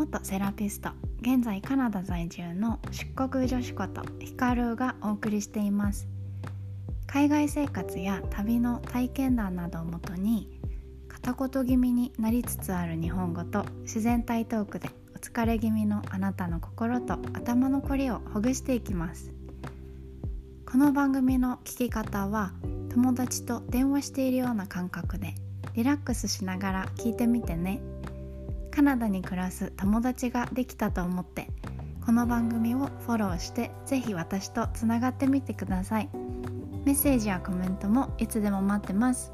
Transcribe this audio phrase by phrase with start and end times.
[0.00, 0.88] 元セラピスト
[1.20, 6.08] 現在カナダ在住の出国女子ことヒカルがお送りしています。
[7.06, 10.58] 海外生活や旅の体験談などをもとに
[11.06, 19.30] 片言気味になりつつある日本語と自然体トークでお疲れ気味のあなたの心と頭のこりをほぐしていきます。
[20.64, 22.54] この番組の聞き方は
[22.88, 25.34] 友達と電話しているような感覚で
[25.74, 27.82] リラックスしながら聞いてみてね。
[28.70, 31.48] カナダに暮らす友達ができたと思って
[32.04, 36.08] この番組をフォローしてぜひ私とつながってみてください。
[36.84, 39.32] メッセージやコメントもいつでも待ってます。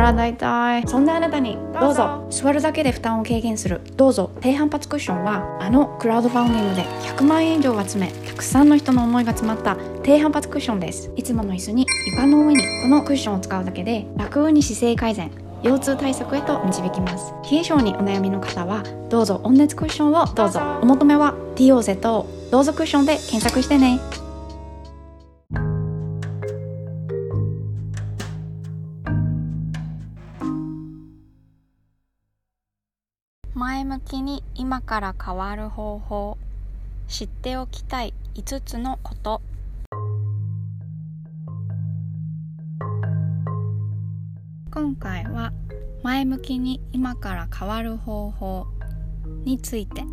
[0.00, 2.26] 体痛いそんなあなたにどうぞ。
[2.30, 3.80] 座るだけで負担を軽減する。
[3.96, 4.30] どうぞ。
[4.40, 11.10] 低反発クッションはあのクラウドファンディングで100万円以上集めたくさんの人の思いが詰まった低反発クッションです。
[11.16, 15.30] いつもの椅子に床の上にこのクッションを使うだけで楽に姿勢改善
[15.62, 17.34] 腰痛対策へと導きます。
[17.50, 19.40] 冷え性にお悩みの方はどうぞ。
[19.44, 20.60] 温熱クッションをどうぞ。
[20.80, 24.00] お求めは DOZ どうぞクッションで検索してね
[33.60, 36.38] 前向きに今から変わる方法
[37.08, 39.42] 知っておきたい5つのこと。
[44.72, 45.52] 今回は
[46.02, 48.66] 前向きに今から変わる方法
[49.44, 50.04] について。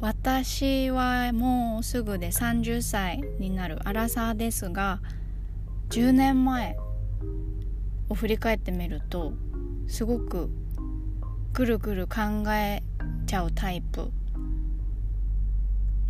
[0.00, 5.00] 私はもうすぐで30歳になるアラサーですが
[5.88, 6.76] 10年前
[8.10, 9.32] を振り返ってみると
[9.88, 10.50] すごく
[11.52, 12.82] ぐるぐる考え
[13.26, 14.10] ちゃうタイプ。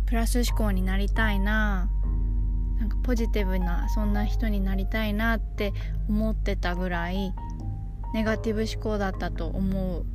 [0.05, 1.89] プラス思考になりたいな。
[2.79, 5.73] なんかポジティブなそんな人になりたいなって
[6.09, 7.31] 思ってたぐらい
[8.13, 10.05] ネガティブ思考だったと思う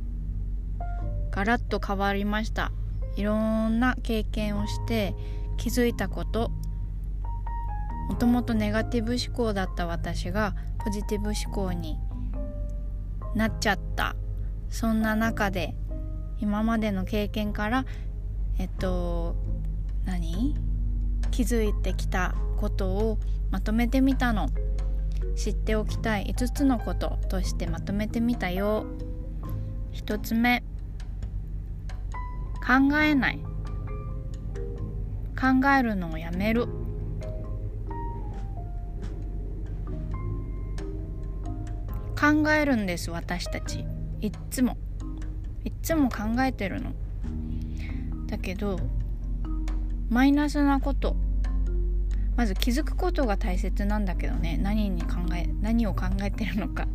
[1.31, 2.71] ガラッと変わりました。
[3.15, 5.15] いろんな経験をして
[5.57, 6.51] 気づいたこと。
[8.09, 11.97] もともとネガティブ思考だった私がポジティブ思考に
[13.35, 14.15] なっちゃった。
[14.69, 15.75] そんな中で
[16.39, 17.85] 今までの経験から
[18.59, 19.35] えっと
[20.05, 20.55] 何？
[21.31, 23.19] 気づいてきたことを
[23.51, 24.49] まとめてみたの。
[25.35, 28.85] 知っておきたい5つのこととしてまとめてみたよ。
[29.93, 30.63] 1つ目。
[32.65, 33.39] 考えない。
[35.39, 36.67] 考えるのをやめる。
[42.19, 43.85] 考えるんです私たち。
[44.21, 44.77] いっつも
[45.63, 46.91] いっつも考えてるの。
[48.27, 48.79] だけど
[50.09, 51.15] マイナスなこと。
[52.35, 54.57] まず気づくことが大切なんだけどね。
[54.61, 56.87] 何に考え何を考えてるのか。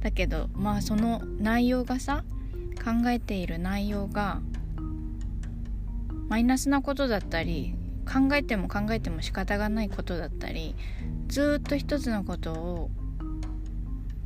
[0.00, 2.24] だけどまあその内容がさ
[2.82, 4.40] 考えている内容が
[6.28, 7.74] マイナスなことだったり
[8.10, 10.74] 考えても考えても仕方がないことだったり
[11.28, 12.90] ずっと一つのことを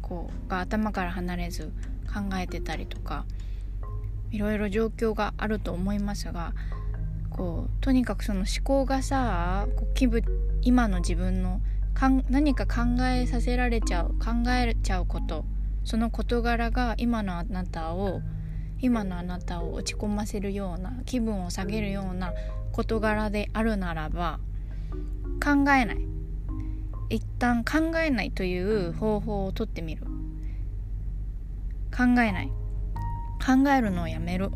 [0.00, 1.72] こうが頭から離れず
[2.04, 3.24] 考えてたりとか
[4.30, 6.52] いろいろ状況があると思いますが
[7.30, 10.22] こうとにかくその思考がさこう気分
[10.62, 11.60] 今の自分の
[11.94, 15.44] かん何か考えさせられちゃう考えちゃうこと
[15.84, 18.20] その事柄が今のあなたを
[18.80, 22.32] 今のあなたを落ち込ませるような気分を下げるような
[22.72, 24.40] 事柄であるならば
[25.42, 26.14] 考えない。
[27.10, 30.04] 一旦考えないという方法をとってみる。
[31.96, 32.52] 考えない。
[33.44, 34.50] 考えるのをやめる。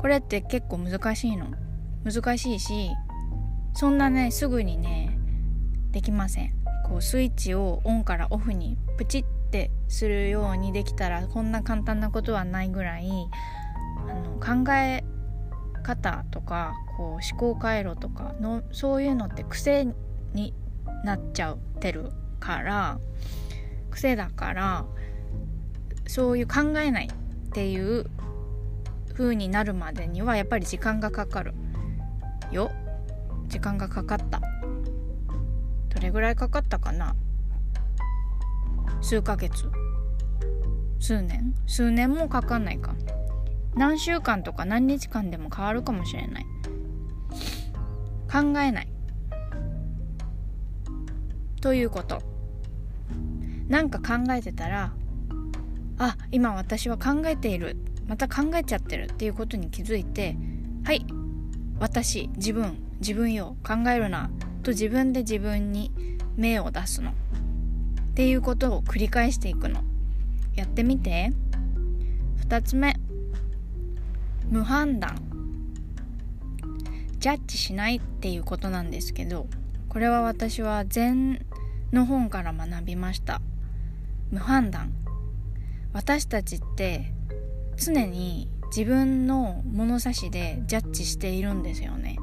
[0.00, 1.46] これって結構難しいの。
[2.04, 2.90] 難しいし
[3.74, 5.18] そんなねすぐにね
[5.90, 6.52] できません。
[6.86, 13.10] こうスイッチをオンからオフにプチってするようにできたらこんな簡単なことはないぐらい
[14.08, 15.04] あの考え
[15.82, 19.88] 方とかこう思考回路とかのそういうのって癖
[20.32, 20.54] に
[21.04, 23.00] なっちゃってるから
[23.90, 24.86] 癖だから
[26.06, 28.06] そういう考えないっていう
[29.14, 31.54] 風になるまでにはやっぱり時間がかかる
[32.50, 32.70] よ。
[33.48, 34.40] 時間がかかった。
[35.88, 37.14] どれぐらいかかったかな？
[39.00, 39.70] 数ヶ月。
[40.98, 41.54] 数年？
[41.66, 42.94] 数年もかかんないか。
[43.74, 46.46] 何週間とか何日間でも変わるかもしれない。
[48.30, 48.88] 考えない。
[51.60, 52.22] ということ。
[53.68, 54.92] なんか考えてたら
[55.98, 57.76] あ今私は考えている。
[58.06, 60.36] また考えちゃってるっていうことに気づいて
[60.84, 61.04] はい
[61.80, 64.30] 私自分自分よ考えるな
[64.62, 65.90] と自分で自分に
[66.36, 67.10] 目を出すの。
[67.10, 67.14] っ
[68.14, 69.82] ていうことを繰り返していくの。
[70.54, 71.32] やってみて。
[72.48, 72.96] 2つ目。
[74.48, 75.16] 無判断。
[77.18, 79.48] ジャッジしないっていうことなんですけど
[79.88, 81.44] これは私は禅
[81.92, 83.40] の本から学びました。
[84.30, 84.92] 無判断。
[85.96, 87.10] 私たちって
[87.78, 92.18] 常に自分の物差しでジャッジしているんですよね。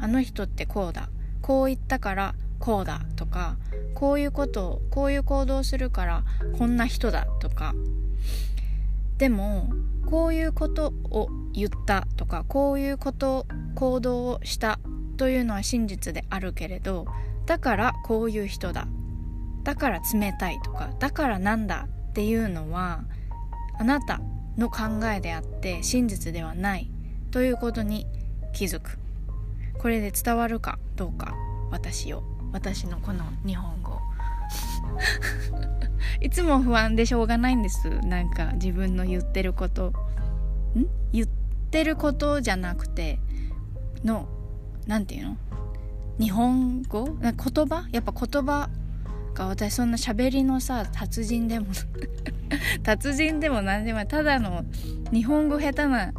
[0.00, 1.08] あの人ってこうだ。
[1.40, 3.58] こう言ったからこうだとか
[3.94, 6.24] こういうことをこういう行動するから
[6.58, 7.74] こんな人だとか。
[9.18, 9.70] でも
[10.06, 14.80] こういうことを言ったとかこういうこと行動をした
[15.16, 17.06] というのは真実であるけれど
[17.46, 18.88] だからこういう人だ。
[19.62, 21.86] だから冷たいとかだからなんだ
[22.16, 23.04] っていうのは
[23.78, 24.22] あなた
[24.56, 26.88] の考えであって真実ではない
[27.30, 28.06] ということに
[28.54, 28.98] 気づく。
[29.78, 31.34] これで伝わるかどうか
[31.70, 32.22] 私を
[32.54, 34.00] 私のこの日本語。
[36.22, 37.90] いつも不安でしょうがないんです。
[38.00, 39.92] なんか自分の言ってること。
[40.74, 40.86] ん？
[41.12, 41.26] 言っ
[41.70, 43.18] てることじゃなくて
[44.02, 44.26] の
[44.86, 45.36] 何て言うの？
[46.18, 47.14] 日本語？
[47.20, 47.86] 言葉？
[47.92, 48.70] やっぱ言葉
[49.36, 51.66] が私そんな喋りのさ達人でも
[52.82, 54.64] 達人でも何でもただの
[55.12, 56.12] 日本語下手な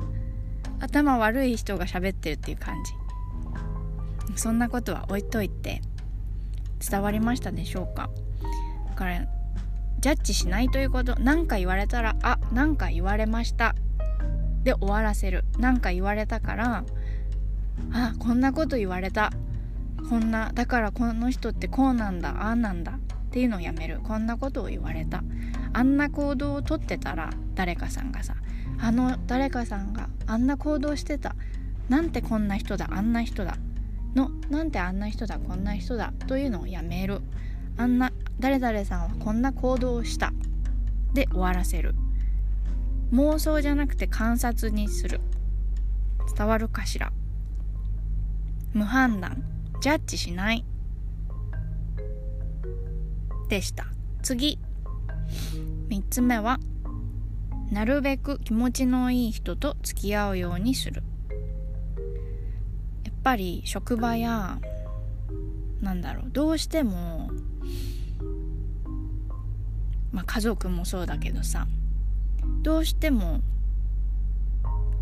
[0.79, 2.93] 頭悪い人が喋ってるっていう感じ。
[4.35, 5.81] そんなことは置いといて
[6.87, 8.09] 伝わりましたでしょうか？
[8.89, 9.25] だから
[9.99, 13.73] ジャッジしないということ何か言われたらあな何か言われました。
[14.63, 15.43] で終わらせる。
[15.57, 16.83] 何か言われたから
[17.93, 19.31] あこんなこと言われた。
[20.09, 22.99] こんなだからこの人ってこうなんだああなんだ。
[23.27, 23.99] っていうのをやめる。
[24.03, 25.23] こんなことを言われた。
[25.73, 28.35] あんな行動をとってたら誰かさんがさ
[28.79, 31.35] あの誰かさんがあんな行動してた。
[31.89, 33.57] なんてこんな人だあんな人だ。
[34.15, 36.13] のなんてあんな人だこんな人だ。
[36.27, 37.21] というのをやめる。
[37.77, 40.31] あんな誰々さんはこんな行動をした。
[41.13, 41.95] で終わらせる。
[43.11, 45.21] 妄想じゃなくて観察にする。
[46.35, 47.11] 伝わるかしら。
[48.73, 49.43] 無判断。
[49.81, 50.65] ジャッジしない。
[53.49, 53.85] でした。
[54.21, 54.59] 次。
[55.89, 56.59] 3つ目は
[57.71, 61.03] なるべく気持ちのいい人と付き合うようにする。
[63.03, 64.59] やっぱり職場や
[65.81, 67.29] なんだろうどうしても
[70.11, 71.67] まあ家族もそうだけどさ
[72.61, 73.41] どうしても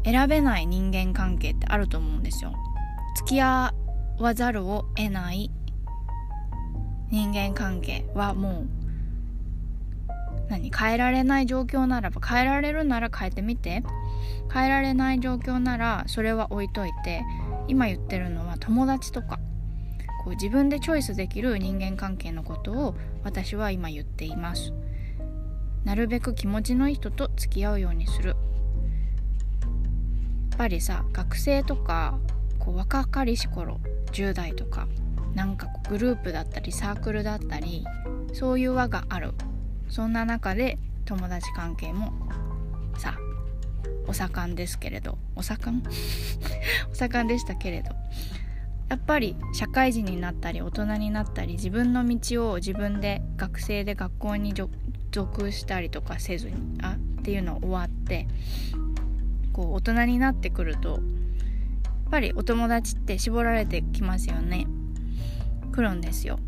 [0.03, 2.53] 選べない人間関係ってあると思うんですよ。
[3.17, 3.73] 付き合
[4.19, 5.51] わざるを得ない
[7.11, 8.67] 人間関係はもう
[10.49, 13.83] 何変えられない状況ならば変えられるなら変えてみて。
[14.53, 17.23] 変えられない状況ならそれは置いといて
[17.67, 19.39] 今言ってるのは友達とか
[20.23, 24.73] こう自分でチョイスできる人間関係のことを私は今言っています。
[25.83, 28.29] なるべく気持ちのいい人と付き合うようにする。
[28.29, 28.37] やっ
[30.57, 32.17] ぱりさ学生とか
[32.59, 33.79] こう若かりし頃
[34.13, 34.87] 10代とか
[35.35, 37.85] なんかグループだったりサークルだったり
[38.33, 39.33] そういう輪がある。
[39.89, 42.11] そんな中で友達関係も
[42.97, 43.15] さ
[44.07, 45.17] お盛んですけれど。
[45.35, 45.83] お盛ん？
[46.91, 47.91] お盛んでしたけれど。
[48.89, 54.53] やっぱり社会人になったり大人になったり自分の道を自分で学生で学校に
[55.11, 58.27] 属したりとかせずにあっていうの終わって
[59.53, 60.99] こう大人になってくるとやっ
[62.11, 64.67] ぱりお友達って絞られてきますよね。
[65.75, 66.39] 来るんですよ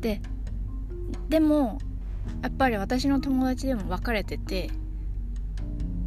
[0.00, 0.20] で
[1.28, 1.78] でも
[2.42, 4.70] やっぱり私の友達でも分かれてて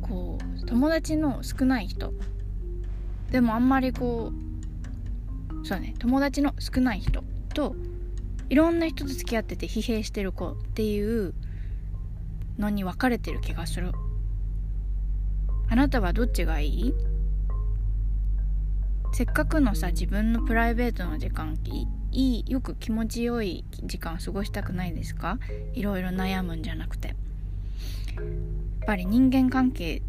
[0.02, 2.14] こう友達の少ない人
[3.32, 7.24] でもあんまりこうそうね友達の少ない人
[7.54, 7.76] と
[8.50, 11.34] いろんな人と付き合ってて疲弊してる子っていう
[12.58, 13.92] のに分かれてる気がする
[15.68, 16.94] あなたはどっちがいい
[19.12, 21.58] せっかくのさ自分のプライベートの時間
[22.12, 25.38] いいよく気持ちよい時間過ごしたくないですか？
[25.74, 27.10] いろいろ悩むんじゃなくて。
[27.10, 27.16] やっ
[28.86, 30.02] ぱり人間関係っ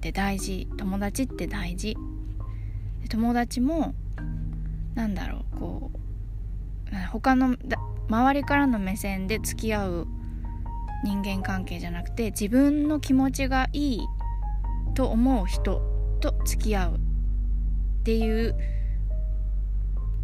[0.00, 0.68] て大事。
[0.76, 1.96] 友達って大事。
[3.08, 3.94] 友達も
[4.94, 5.90] なんだろうこ
[6.92, 7.56] う他の
[8.08, 10.06] 周りからの目線で付き合う
[11.04, 14.00] 人間関係じゃなくて自分の気持ちがいい
[14.94, 15.80] と思う人
[16.20, 17.00] と付き合う
[18.00, 18.56] っていう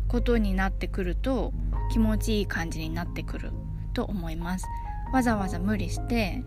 [0.09, 1.53] ことになってくると
[1.93, 3.53] 気持ちいい感じになってくる
[3.93, 4.67] と思います。
[5.13, 6.43] わざわざ無理して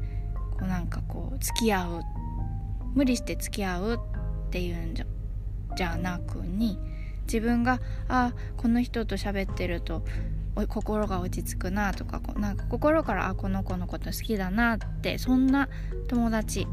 [0.51, 2.01] こうなんかこう付き合う
[2.93, 5.05] 無理して付き合うっていうんじゃ
[5.75, 6.77] じゃなくに
[7.23, 10.03] 自分があこの人と喋ってると
[10.67, 15.69] 心が落ち着くなとかなんか心からあこの子のこと好きだなってそんな
[16.07, 16.67] 友達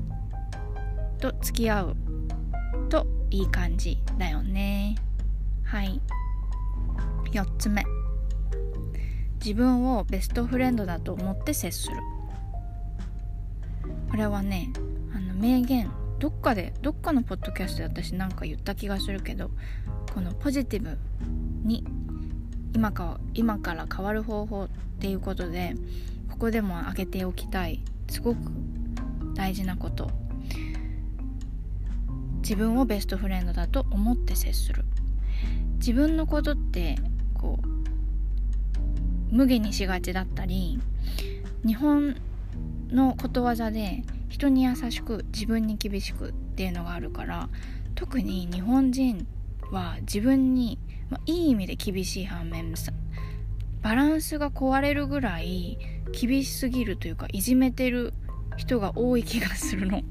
[1.19, 1.97] と付き合う
[2.89, 4.97] といい感じだよね。
[5.64, 6.00] はい。
[7.33, 7.85] 4つ目。
[9.38, 11.97] 自分をベストフレンドだと思って接する。
[14.11, 14.71] これはね
[15.14, 19.50] あの名言どっかでどっかのポッドキャストで私なんか言った気がするけど
[20.14, 20.97] このポジティブ
[21.62, 21.85] に
[22.75, 24.68] 今か今から変わる方法っ
[24.99, 25.75] ていうことで
[26.30, 28.38] ここでも挙げておきたいすごく
[29.35, 30.25] 大事なこと。
[32.47, 34.85] 自分をベストフレンドだと思って接する。
[35.79, 36.95] 自分のことって
[37.35, 40.79] こう無下にしがちだったり
[41.67, 42.15] 日本
[42.88, 47.49] のことわざで人に優しく自分に厳しくっていうのがあるから
[47.97, 49.26] 特に日本人
[49.73, 50.79] は自分に、
[51.11, 52.73] まあ、いい意味で厳しい反面
[53.83, 55.79] バランスが壊れるぐらい
[56.12, 58.15] 厳しすぎるというかいじめてる
[58.57, 60.03] 人が多い気がするの。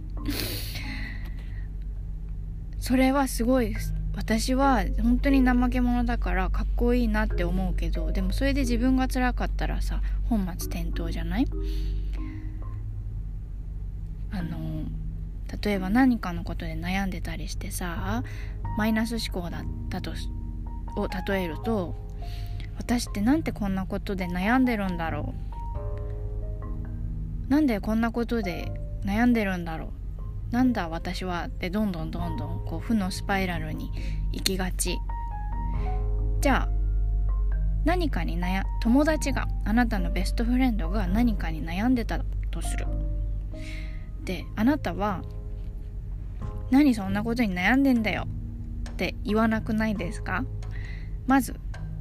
[2.85, 3.75] それはすごい
[4.15, 11.47] 私は本当に怠け者だからかっこいいなって思うけどでもそれで自分が辛かったらさ本末転倒じゃない？
[14.29, 14.83] あの
[15.63, 18.23] 例えば何かのことで悩んでたりしてさ
[18.77, 20.11] マイナス思考だったと
[20.95, 21.95] を例えると
[22.77, 25.33] 私ってなんてこんなことで悩んでるんだろ
[27.49, 27.49] う？
[27.49, 28.71] なんでこんなことで
[29.03, 29.89] 悩んでるんだろう？
[30.51, 33.91] なんだ私はってどんどんどんどんこう負のスパイラルに
[34.31, 34.97] 行きがち。
[36.41, 36.69] じゃあ
[37.83, 42.19] 何かに悩友達があなたのベストフレンドが何かに悩んでた
[42.51, 42.85] とする。
[44.23, 45.21] であなたは
[46.71, 48.25] 「何そんなことに悩んでんだよ」
[48.89, 50.45] って言わなくないですか？
[51.27, 51.59] まず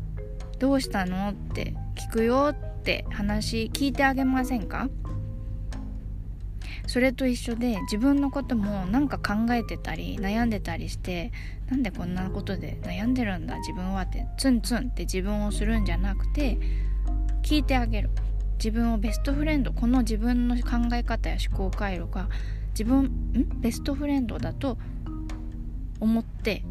[0.59, 4.89] 「どうしたの?」って聞くよって話聞いてあげませんか？
[6.87, 11.33] それと一緒で自分のこともなんか考えてたり悩んでたりして
[11.71, 16.59] なんでこんなことで悩んでるんだ自分はってツンツンって自分をするんじゃなくて
[17.42, 18.11] 聞いてあげる。
[18.56, 22.28] 自分をベストフレンドこの自分の考え方や思考回路が
[22.71, 23.61] 自分ん？
[23.61, 24.78] ベストフレンドだと
[26.00, 26.64] 思って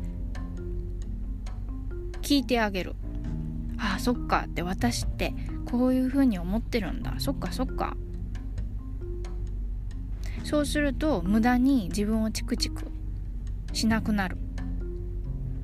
[2.21, 2.95] 聞いてあげる。
[3.77, 5.33] ああそっかって私って
[5.69, 7.15] こういうふうに思ってるんだ。
[7.19, 7.97] そっかそっか。
[10.43, 12.85] そうすると無駄に自分をチクチク
[13.71, 14.37] しなくなる。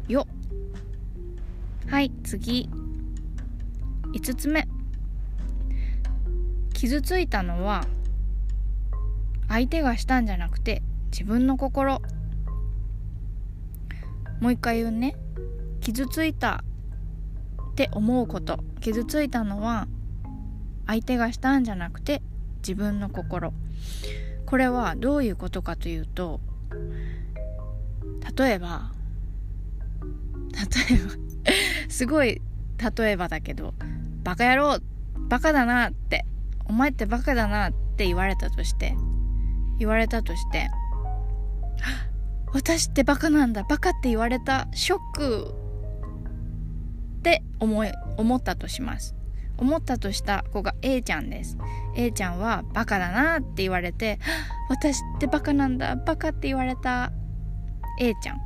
[0.07, 0.25] よ
[1.88, 2.69] はい次。
[4.13, 4.67] 5つ目。
[6.74, 7.86] 傷ついたのは
[9.50, 10.81] 相手がしたんじゃなくて
[11.12, 12.01] 自分の心。
[14.39, 15.15] もう一回言うね。
[15.81, 16.63] 傷ついた
[17.71, 18.63] って思うこと。
[18.79, 19.88] 傷ついたのは
[20.88, 22.21] 相手がしたんじゃなくて
[22.62, 23.53] 自分の心。
[24.50, 26.39] これはどういうことかというと
[28.36, 28.91] 例えば
[30.89, 31.12] 例えば
[31.88, 32.41] すごい
[32.98, 33.75] 例えばだけど
[34.24, 34.79] バカ野郎
[35.27, 36.25] バカだなって
[36.65, 38.96] お前ってバカだなって言われたとして
[39.77, 40.68] 言われたとして
[42.51, 45.53] 私ってバカなんだバカって言われたショック
[47.20, 49.18] って思い思ったとします。
[49.60, 51.58] 思ったとした子が A ちゃんです。
[51.96, 54.20] A ちゃんはバカだなって言われて
[54.70, 57.12] 私ってバカなんだバカって言われた
[58.00, 58.42] A ちゃん。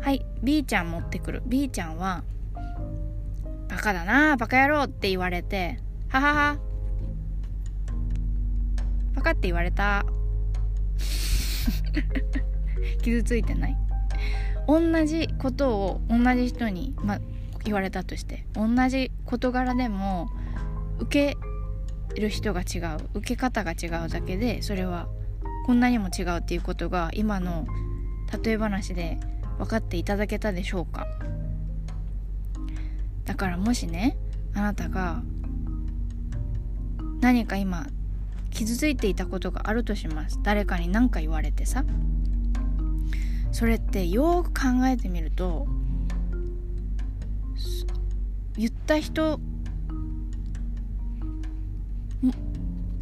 [0.00, 1.42] はい B ちゃん持ってくる。
[1.46, 2.24] B ちゃんは
[3.68, 6.58] バカだなバカ野郎って言われてははは
[9.14, 10.04] バカって言われた。
[13.02, 13.76] 傷ついてない。
[14.66, 17.18] 同じことを同じ人に、ま、
[17.64, 20.28] 言われたとして同じ事柄でも
[20.98, 21.36] 受
[22.14, 25.08] ける人が違う受け方が違うだけでそれは
[25.66, 27.66] こんなにも違うっていうことが今の
[28.42, 29.18] 例え話で
[29.58, 31.06] 分かっていただけたでしょうか。
[33.24, 34.16] だからもしね
[34.54, 35.22] あなたが
[37.20, 37.86] 何か今
[38.50, 40.40] 傷ついていたことがあるとします。
[40.42, 41.84] 誰かに何か言われてさ。
[43.52, 45.66] それってよく考えてみると
[48.56, 49.40] 言った人っ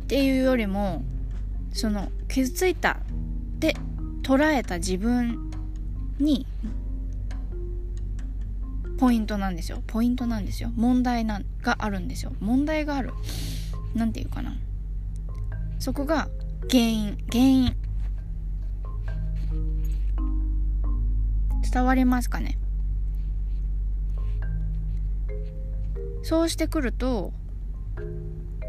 [0.06, 1.02] ていうよりも
[1.72, 3.76] その傷ついたって
[4.22, 5.50] 捉えた自分
[6.18, 6.46] に
[8.98, 9.82] ポイントなんですよ。
[9.86, 10.72] ポイントなんですよ。
[10.74, 12.32] 問題ながあるんですよ。
[12.40, 13.12] 問題がある。
[13.94, 14.54] 何て言うかな。
[15.78, 16.28] そこが
[16.68, 17.18] 原因。
[17.30, 17.76] 原因。
[21.72, 22.58] 伝わりますかね？
[26.28, 27.32] そうしてくると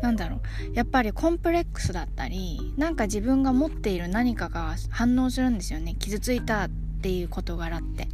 [0.02, 0.76] なんだろう。
[0.76, 5.96] やっぱりコンプレックスだったりなんか自分が持っている何かが反応するんですよね。
[6.00, 6.70] 傷ついたっ
[7.02, 8.08] ていう事柄って。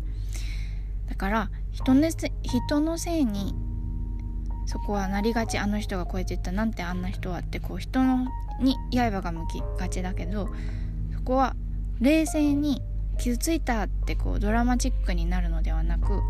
[1.08, 3.54] だから人の人のせいに
[4.66, 8.26] そこはなりがちあの人がこうやって言ったなんてあんな人はってこう人の
[8.60, 10.50] に刃が向きがちだけど
[11.14, 11.56] そこは
[12.00, 12.82] 冷静に
[13.20, 16.24] 傷ついたってこうドラマチックになるのではなく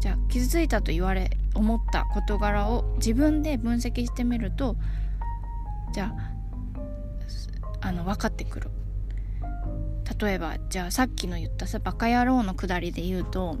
[0.00, 4.76] じゃあ傷ついたと言われ思った事柄を自分で分析してみると
[5.92, 6.14] じゃ
[7.80, 8.70] ああの分かってくる。
[10.18, 13.56] 例えばじゃあさっきの言ったさバカ野郎のくだりで言うと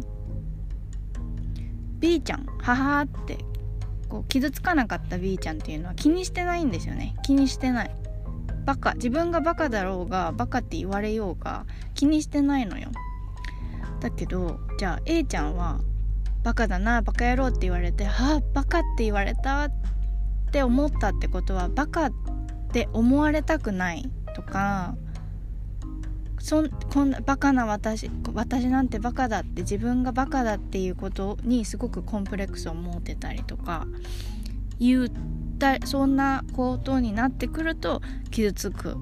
[2.00, 3.38] B ちゃん母って
[4.08, 7.14] こう傷つかなかった B ちゃんっていうのは気にしてないんですよね。
[7.22, 7.90] 気にしてない。
[8.64, 12.90] バカ自分がバカだろうがバカって言われようが気にしてないのよ。
[14.00, 15.80] だけどじゃあ A ちゃんは
[16.42, 19.70] バカだなバカ野郎って言われてはあバカって言われたっ
[20.52, 22.12] て思ったってことはバカっ
[22.72, 24.94] て思われたくないとか
[26.38, 33.86] そんこんなバカな私私なんてバカだって自分がバカだっていうことにすごくコンプレックスを持ってたりとか
[34.78, 35.08] 言っ
[35.58, 38.96] たそんなことになってくると傷つく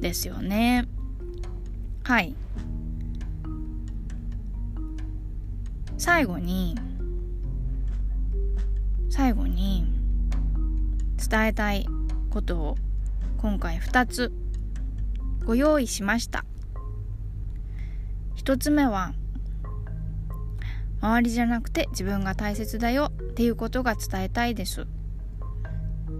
[0.00, 0.86] ですよね。
[2.04, 2.34] はい。
[5.98, 6.76] 最後に
[9.10, 9.84] 最後に
[11.28, 11.86] 伝えたい
[12.30, 12.76] ことを
[13.38, 14.32] 今回2つ
[15.44, 16.44] ご用意しました。
[18.36, 19.12] 1つ目は
[21.00, 24.86] 周りじゃなくて自分が大切だよっていうことが伝えたいです。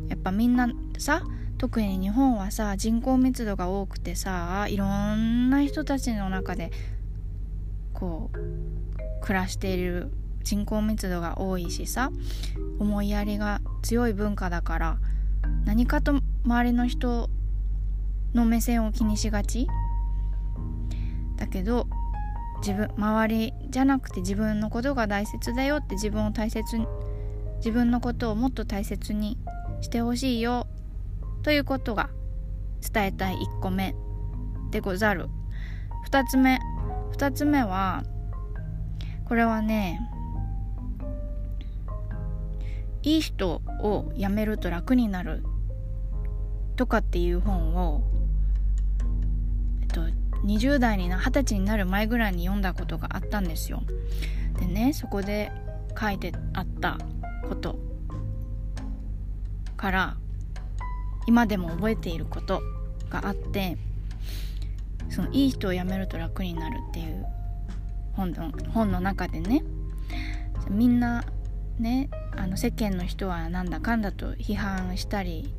[0.09, 0.69] やっぱみんな
[0.99, 1.23] さ
[1.57, 6.73] 特に日本はさ人口密度が多くてさいろんな人たちの中で
[7.93, 8.78] こう
[9.21, 10.11] 暮らしている
[10.43, 12.11] 人口密度が多いしさ
[12.79, 14.99] 思いやりが強い文化だから
[15.65, 17.29] 何かと周りの人
[18.35, 19.67] の目線を気にしがち。
[21.37, 21.87] だけど
[22.61, 26.87] 自分周りじゃなくて自分のことが大切だよって自分を大切に
[27.59, 29.39] 自分のことをもっと大切に
[29.81, 30.67] してほしいよ
[31.43, 32.11] ということが
[32.93, 33.95] 伝えたい1個目
[34.71, 35.29] でござる。
[36.11, 36.59] 2つ目
[37.13, 38.05] 2つ目は
[39.29, 40.01] これはね
[43.03, 45.45] いい人を辞めると楽になる
[46.77, 48.03] とかっていう本を
[49.83, 50.01] えっと
[50.45, 53.83] 20代にな20歳になる前ぐらいに読んだことがあったんですよ。
[54.59, 55.53] でねそこで
[55.99, 56.99] 書いてあった
[57.49, 57.79] こと
[59.77, 60.17] から
[61.27, 62.63] 今でも覚えていること
[63.11, 63.77] があって
[65.11, 67.27] そのいい人を辞めると楽になるっていう
[68.19, 69.63] 本の本の中でね。
[70.69, 71.25] みんな
[71.79, 75.55] ねあの世間の人はなんだかんだと批判したり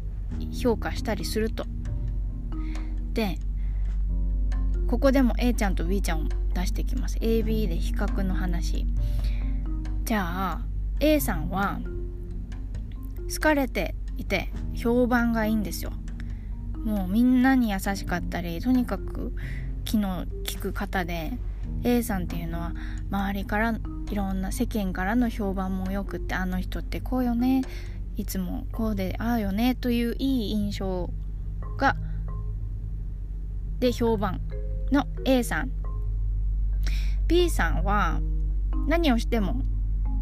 [0.51, 1.65] 評価したりすると。
[3.13, 3.39] で
[4.87, 7.17] ここでも A ちゃんと B ちゃんを出してきます。
[7.19, 8.85] AB で比較の話。
[10.03, 10.61] じゃあ
[10.99, 11.79] A さんは
[13.33, 15.93] 好かれていて評判がいいんですよ。
[16.83, 19.33] もうみんなに優しかったりとにかく
[19.85, 21.37] 気の利く方で
[21.83, 22.73] A さんっていうのは
[23.09, 23.73] 周りから
[24.09, 27.61] いろんな世間からの評判もよくってあの人ってこうよね
[28.17, 31.09] いつもこうでああよねといういい印象
[31.77, 31.95] が
[33.79, 34.41] で評判
[34.91, 35.71] の A さん。
[37.27, 38.19] B さんは
[38.87, 39.61] 何をしても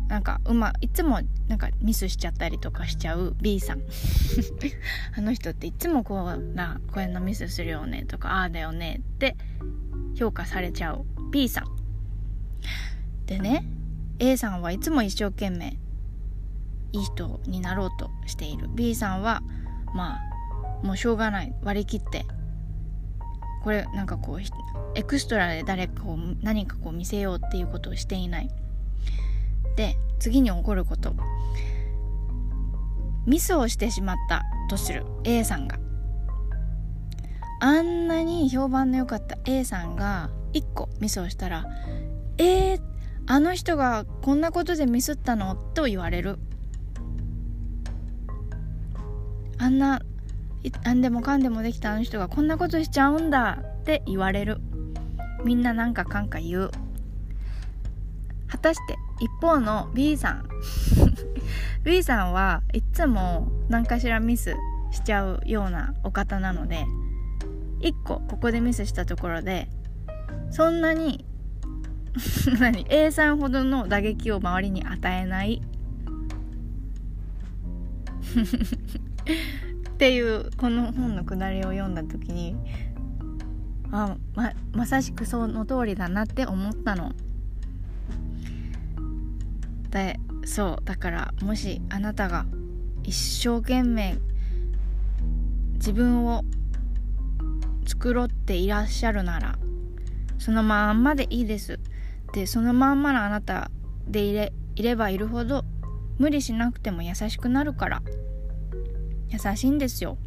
[0.10, 3.82] なんかうまいつもなんかミスしちゃったりとかしちゃう B さん。
[5.18, 9.38] あの人っていつもこうなこういうのミスするよねとかああだよねって
[10.16, 11.06] 評価されちゃう。
[11.32, 11.66] B さん。
[13.26, 13.66] でね
[14.20, 15.78] A さんはいつも一生懸命
[16.94, 18.70] いい人になろうとしている。
[18.74, 19.42] B さんは
[19.94, 21.54] まあもうしょうがない。
[21.64, 22.26] 割り切って。
[23.64, 24.42] これなんかこう
[24.96, 28.50] エクストラで誰かを何かこう見せようっていうことをしていない。
[29.76, 31.14] で次に起こること。
[33.26, 35.06] ミスをしてしまったとする。
[35.26, 35.78] A さんが。
[37.60, 41.66] あんなに評判の良かった A さんが1個ミスをしたら
[42.38, 42.82] 「えー、
[43.26, 46.40] あの人がこんなことでミスったの?」と言われる。
[49.60, 50.02] あんな
[50.84, 54.60] 何でもかんでもできたあの人がこんなことしちゃうんだって言われる。
[55.44, 56.72] みんななんかかんか言う。
[58.48, 60.50] 果たして一方の B さん。
[61.84, 64.56] B さんはいつも何かしらミス
[64.92, 66.86] しちゃうようなお方なので
[67.82, 69.70] 1個ここでミスしたところで
[70.52, 71.26] そんなに
[72.60, 75.62] 何？A さんほどの打撃を周りに与えない
[79.90, 82.56] っていうこの本のくだりを読んだ時に
[83.92, 87.14] あままさしくその通りだなって思ったの。
[89.90, 92.46] でそうだからもしあなたが
[93.04, 94.18] 一生懸命
[95.74, 96.44] 自分を
[97.86, 99.58] 繕っていらっしゃるなら
[100.40, 101.80] そのまんまでいいです。
[102.34, 103.72] でそのまんまのあなた
[104.08, 105.64] でいれいればいるほど
[106.20, 108.02] 無理しなくても優しくなるから。
[109.30, 110.18] 優しいんですよ。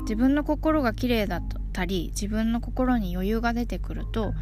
[0.00, 1.42] 自分の心が綺麗だっ
[1.72, 4.32] たり自分の心に余裕が出てくると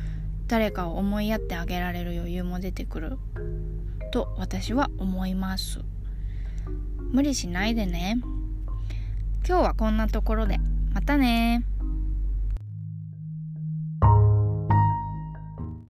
[0.46, 3.18] 誰かを思いやってあげられる余裕も出てくる。
[4.12, 5.80] と私は思います。
[7.10, 8.18] 無理しないでね。
[9.46, 10.58] 今日はこんなところで。
[10.92, 11.64] またね。